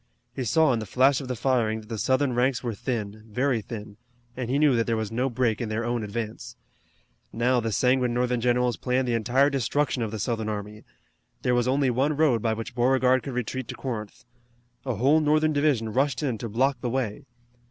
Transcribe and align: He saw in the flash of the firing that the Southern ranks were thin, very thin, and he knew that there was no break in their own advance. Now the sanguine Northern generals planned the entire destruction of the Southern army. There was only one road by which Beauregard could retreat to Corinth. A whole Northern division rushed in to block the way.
He 0.35 0.45
saw 0.45 0.73
in 0.73 0.79
the 0.79 0.87
flash 0.87 1.21
of 1.21 1.27
the 1.27 1.35
firing 1.35 1.81
that 1.81 1.87
the 1.89 1.99
Southern 1.99 2.33
ranks 2.33 2.63
were 2.63 2.73
thin, 2.73 3.21
very 3.29 3.61
thin, 3.61 3.97
and 4.35 4.49
he 4.49 4.57
knew 4.57 4.75
that 4.75 4.87
there 4.87 4.97
was 4.97 5.11
no 5.11 5.29
break 5.29 5.61
in 5.61 5.69
their 5.69 5.85
own 5.85 6.03
advance. 6.03 6.55
Now 7.31 7.59
the 7.59 7.71
sanguine 7.71 8.11
Northern 8.11 8.41
generals 8.41 8.77
planned 8.77 9.07
the 9.07 9.13
entire 9.13 9.51
destruction 9.51 10.01
of 10.01 10.09
the 10.09 10.17
Southern 10.17 10.49
army. 10.49 10.85
There 11.43 11.53
was 11.53 11.67
only 11.67 11.91
one 11.91 12.17
road 12.17 12.41
by 12.41 12.53
which 12.53 12.73
Beauregard 12.73 13.21
could 13.21 13.33
retreat 13.35 13.67
to 13.67 13.75
Corinth. 13.75 14.25
A 14.87 14.95
whole 14.95 15.19
Northern 15.19 15.53
division 15.53 15.93
rushed 15.93 16.23
in 16.23 16.39
to 16.39 16.49
block 16.49 16.81
the 16.81 16.89
way. 16.89 17.27